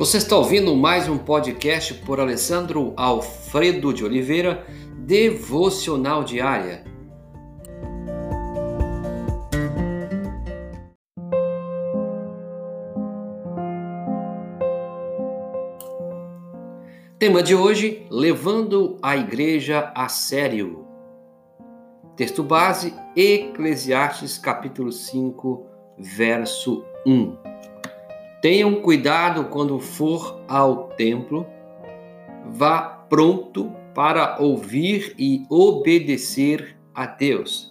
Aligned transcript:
Você 0.00 0.16
está 0.16 0.34
ouvindo 0.34 0.74
mais 0.74 1.10
um 1.10 1.18
podcast 1.18 1.92
por 1.92 2.18
Alessandro 2.18 2.94
Alfredo 2.96 3.92
de 3.92 4.02
Oliveira, 4.02 4.66
Devocional 4.96 6.24
Diária. 6.24 6.84
Tema 17.18 17.42
de 17.42 17.54
hoje: 17.54 18.06
Levando 18.10 18.96
a 19.02 19.18
Igreja 19.18 19.92
a 19.94 20.08
Sério. 20.08 20.86
Texto 22.16 22.42
base: 22.42 22.94
Eclesiastes 23.14 24.38
capítulo 24.38 24.92
5, 24.92 25.66
verso 25.98 26.82
1. 27.06 27.49
Tenham 28.40 28.76
cuidado 28.76 29.44
quando 29.44 29.78
for 29.78 30.40
ao 30.48 30.88
templo, 30.88 31.46
vá 32.46 32.80
pronto 33.08 33.70
para 33.94 34.40
ouvir 34.40 35.14
e 35.18 35.44
obedecer 35.50 36.76
a 36.94 37.04
Deus. 37.06 37.70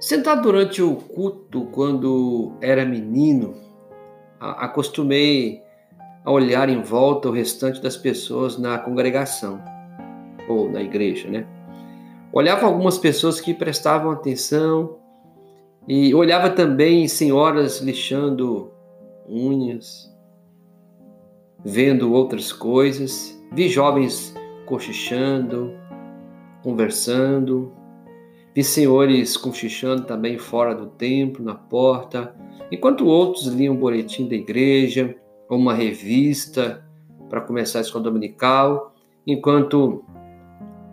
Sentado 0.00 0.42
durante 0.42 0.80
o 0.80 0.96
culto, 0.96 1.66
quando 1.66 2.52
era 2.62 2.86
menino, 2.86 3.54
acostumei 4.40 5.62
a 6.24 6.30
olhar 6.30 6.70
em 6.70 6.80
volta 6.80 7.28
o 7.28 7.32
restante 7.32 7.82
das 7.82 7.98
pessoas 7.98 8.56
na 8.58 8.78
congregação 8.78 9.62
ou 10.48 10.70
na 10.70 10.80
igreja, 10.80 11.28
né? 11.28 11.46
Olhava 12.32 12.64
algumas 12.64 12.96
pessoas 12.96 13.40
que 13.40 13.52
prestavam 13.52 14.10
atenção 14.10 14.96
e 15.92 16.14
olhava 16.14 16.48
também 16.50 17.08
senhoras 17.08 17.80
lixando 17.80 18.70
unhas, 19.28 20.08
vendo 21.64 22.12
outras 22.12 22.52
coisas. 22.52 23.36
Vi 23.52 23.68
jovens 23.68 24.32
cochichando, 24.66 25.72
conversando. 26.62 27.72
Vi 28.54 28.62
senhores 28.62 29.36
cochichando 29.36 30.04
também 30.04 30.38
fora 30.38 30.76
do 30.76 30.86
templo, 30.86 31.44
na 31.44 31.56
porta, 31.56 32.36
enquanto 32.70 33.04
outros 33.04 33.48
liam 33.48 33.74
um 33.74 33.76
boletim 33.76 34.28
da 34.28 34.36
igreja 34.36 35.16
ou 35.48 35.58
uma 35.58 35.74
revista 35.74 36.88
para 37.28 37.40
começar 37.40 37.80
a 37.80 37.82
escola 37.82 38.04
dominical, 38.04 38.94
enquanto 39.26 40.04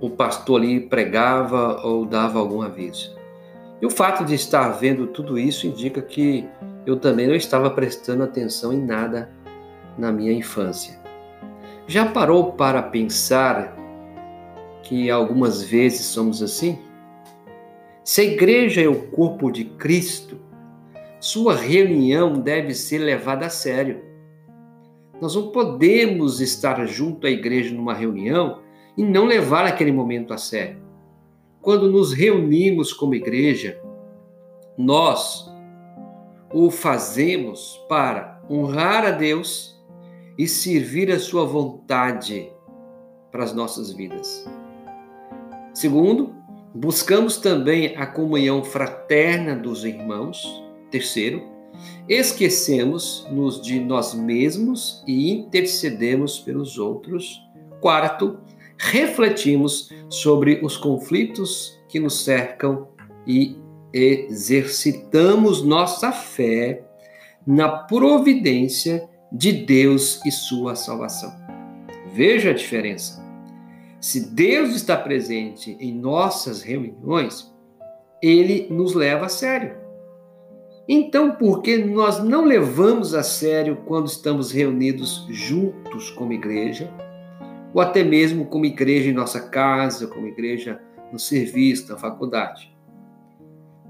o 0.00 0.08
pastor 0.08 0.62
ali 0.62 0.80
pregava 0.80 1.82
ou 1.86 2.06
dava 2.06 2.38
algum 2.38 2.62
aviso. 2.62 3.15
E 3.80 3.84
o 3.84 3.90
fato 3.90 4.24
de 4.24 4.34
estar 4.34 4.70
vendo 4.70 5.06
tudo 5.06 5.38
isso 5.38 5.66
indica 5.66 6.00
que 6.00 6.48
eu 6.86 6.98
também 6.98 7.26
não 7.26 7.34
estava 7.34 7.68
prestando 7.70 8.22
atenção 8.22 8.72
em 8.72 8.82
nada 8.82 9.30
na 9.98 10.10
minha 10.10 10.32
infância. 10.32 10.98
Já 11.86 12.06
parou 12.06 12.52
para 12.52 12.82
pensar 12.82 13.76
que 14.82 15.10
algumas 15.10 15.62
vezes 15.62 16.06
somos 16.06 16.42
assim? 16.42 16.78
Se 18.02 18.20
a 18.20 18.24
igreja 18.24 18.82
é 18.82 18.88
o 18.88 19.08
corpo 19.08 19.50
de 19.50 19.64
Cristo, 19.64 20.40
sua 21.20 21.54
reunião 21.54 22.34
deve 22.34 22.72
ser 22.72 22.98
levada 22.98 23.46
a 23.46 23.50
sério. 23.50 24.00
Nós 25.20 25.34
não 25.34 25.50
podemos 25.50 26.40
estar 26.40 26.84
junto 26.86 27.26
à 27.26 27.30
igreja 27.30 27.74
numa 27.74 27.94
reunião 27.94 28.60
e 28.96 29.04
não 29.04 29.26
levar 29.26 29.66
aquele 29.66 29.92
momento 29.92 30.32
a 30.32 30.38
sério 30.38 30.85
quando 31.66 31.90
nos 31.90 32.12
reunimos 32.12 32.92
como 32.92 33.16
igreja, 33.16 33.82
nós 34.78 35.52
o 36.54 36.70
fazemos 36.70 37.84
para 37.88 38.40
honrar 38.48 39.04
a 39.04 39.10
Deus 39.10 39.76
e 40.38 40.46
servir 40.46 41.10
a 41.10 41.18
sua 41.18 41.44
vontade 41.44 42.52
para 43.32 43.42
as 43.42 43.52
nossas 43.52 43.90
vidas. 43.90 44.48
Segundo, 45.74 46.36
buscamos 46.72 47.36
também 47.36 47.96
a 47.96 48.06
comunhão 48.06 48.62
fraterna 48.62 49.56
dos 49.56 49.84
irmãos. 49.84 50.46
Terceiro, 50.88 51.42
esquecemos-nos 52.08 53.60
de 53.60 53.80
nós 53.80 54.14
mesmos 54.14 55.02
e 55.04 55.32
intercedemos 55.32 56.38
pelos 56.38 56.78
outros. 56.78 57.42
Quarto, 57.80 58.38
refletimos 58.78 59.90
sobre 60.08 60.60
os 60.62 60.76
conflitos 60.76 61.78
que 61.88 61.98
nos 61.98 62.24
cercam 62.24 62.88
e 63.26 63.56
exercitamos 63.92 65.62
nossa 65.62 66.12
fé 66.12 66.84
na 67.46 67.68
providência 67.68 69.08
de 69.32 69.52
Deus 69.52 70.20
e 70.24 70.30
sua 70.30 70.74
salvação. 70.74 71.32
Veja 72.12 72.50
a 72.50 72.54
diferença. 72.54 73.24
Se 74.00 74.20
Deus 74.20 74.74
está 74.74 74.96
presente 74.96 75.76
em 75.80 75.92
nossas 75.92 76.62
reuniões, 76.62 77.52
ele 78.22 78.66
nos 78.70 78.94
leva 78.94 79.26
a 79.26 79.28
sério. 79.28 79.76
Então, 80.88 81.32
por 81.32 81.62
que 81.62 81.78
nós 81.78 82.22
não 82.22 82.44
levamos 82.44 83.14
a 83.14 83.22
sério 83.22 83.78
quando 83.86 84.06
estamos 84.06 84.52
reunidos 84.52 85.26
juntos 85.28 86.10
como 86.10 86.32
igreja? 86.32 86.92
Ou 87.76 87.82
até 87.82 88.02
mesmo 88.02 88.46
como 88.46 88.64
igreja 88.64 89.10
em 89.10 89.12
nossa 89.12 89.38
casa, 89.50 90.06
como 90.06 90.26
igreja 90.26 90.80
no 91.12 91.18
serviço, 91.18 91.92
na 91.92 91.98
faculdade. 91.98 92.74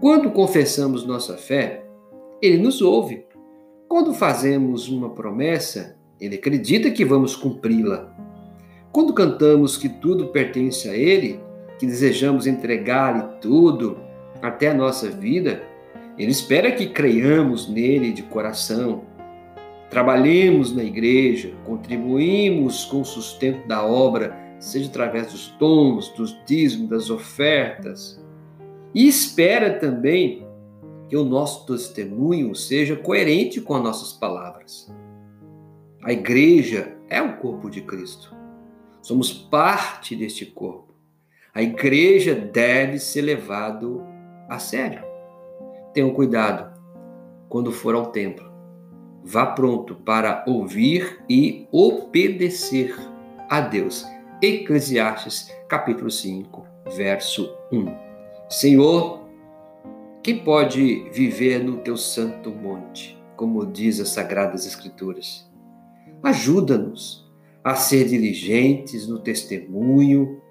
Quando 0.00 0.30
confessamos 0.30 1.04
nossa 1.04 1.36
fé, 1.36 1.84
ele 2.40 2.56
nos 2.56 2.80
ouve. 2.80 3.26
Quando 3.86 4.14
fazemos 4.14 4.88
uma 4.88 5.10
promessa, 5.10 5.98
ele 6.18 6.36
acredita 6.36 6.90
que 6.90 7.04
vamos 7.04 7.36
cumpri-la. 7.36 8.10
Quando 8.90 9.12
cantamos 9.12 9.76
que 9.76 9.90
tudo 9.90 10.28
pertence 10.28 10.88
a 10.88 10.96
ele, 10.96 11.38
que 11.78 11.84
desejamos 11.84 12.46
entregar-lhe 12.46 13.38
tudo, 13.38 13.98
até 14.40 14.70
a 14.70 14.74
nossa 14.74 15.10
vida, 15.10 15.62
ele 16.16 16.30
espera 16.30 16.72
que 16.72 16.86
creiamos 16.86 17.68
nele 17.68 18.14
de 18.14 18.22
coração, 18.22 19.04
trabalhemos 19.94 20.74
na 20.74 20.82
igreja, 20.82 21.54
contribuímos 21.64 22.84
com 22.84 23.02
o 23.02 23.04
sustento 23.04 23.64
da 23.68 23.86
obra, 23.86 24.36
seja 24.58 24.88
através 24.88 25.30
dos 25.30 25.50
dons, 25.56 26.08
dos 26.16 26.36
dízimos, 26.44 26.88
das 26.90 27.10
ofertas. 27.10 28.20
E 28.92 29.06
espera 29.06 29.78
também 29.78 30.44
que 31.08 31.16
o 31.16 31.24
nosso 31.24 31.64
testemunho 31.64 32.56
seja 32.56 32.96
coerente 32.96 33.60
com 33.60 33.72
as 33.76 33.82
nossas 33.84 34.12
palavras. 34.12 34.92
A 36.02 36.12
igreja 36.12 36.96
é 37.08 37.22
o 37.22 37.36
corpo 37.36 37.70
de 37.70 37.80
Cristo. 37.80 38.34
Somos 39.00 39.32
parte 39.32 40.16
deste 40.16 40.44
corpo. 40.44 40.92
A 41.54 41.62
igreja 41.62 42.34
deve 42.34 42.98
ser 42.98 43.22
levado 43.22 44.02
a 44.48 44.58
sério. 44.58 45.04
Tenham 45.92 46.10
cuidado 46.10 46.76
quando 47.48 47.70
for 47.70 47.94
ao 47.94 48.06
templo 48.06 48.53
Vá 49.26 49.46
pronto 49.46 49.94
para 49.94 50.44
ouvir 50.46 51.24
e 51.26 51.66
obedecer 51.72 52.94
a 53.48 53.58
Deus. 53.58 54.06
Eclesiastes, 54.42 55.50
capítulo 55.66 56.10
5, 56.10 56.62
verso 56.94 57.56
1. 57.72 57.86
Senhor, 58.50 59.26
quem 60.22 60.44
pode 60.44 61.08
viver 61.10 61.64
no 61.64 61.78
teu 61.78 61.96
santo 61.96 62.50
monte, 62.50 63.18
como 63.34 63.64
diz 63.64 63.98
as 63.98 64.10
sagradas 64.10 64.66
escrituras? 64.66 65.50
Ajuda-nos 66.22 67.26
a 67.64 67.74
ser 67.76 68.06
diligentes 68.06 69.08
no 69.08 69.18
testemunho, 69.20 70.42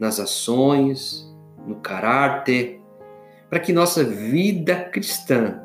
nas 0.00 0.18
ações, 0.18 1.30
no 1.66 1.76
caráter, 1.76 2.80
para 3.50 3.60
que 3.60 3.74
nossa 3.74 4.02
vida 4.02 4.84
cristã 4.84 5.62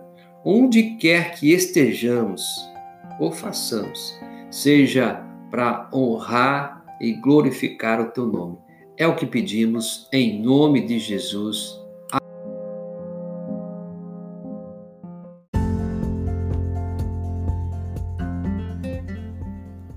onde 0.50 0.92
quer 0.92 1.36
que 1.36 1.52
estejamos 1.52 2.42
ou 3.20 3.34
façamos, 3.34 4.18
seja 4.50 5.22
para 5.52 5.90
honrar 5.94 6.86
e 7.02 7.12
glorificar 7.12 8.00
o 8.00 8.12
teu 8.12 8.26
nome. 8.26 8.58
É 8.96 9.06
o 9.06 9.14
que 9.14 9.26
pedimos 9.26 10.08
em 10.10 10.42
nome 10.42 10.88
de 10.88 11.00
Jesus. 11.00 11.78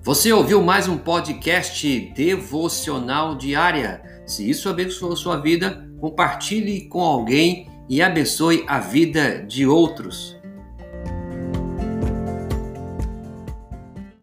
Você 0.03 0.33
ouviu 0.33 0.61
mais 0.61 0.89
um 0.89 0.99
podcast 0.99 2.13
devocional 2.17 3.37
diária? 3.37 4.03
Se 4.27 4.51
isso 4.51 4.69
abençoou 4.69 5.15
sua 5.15 5.37
vida, 5.37 5.89
compartilhe 6.01 6.89
com 6.89 7.03
alguém 7.03 7.69
e 7.89 8.03
abençoe 8.03 8.65
a 8.67 8.81
vida 8.81 9.45
de 9.47 9.65
outros. 9.65 10.40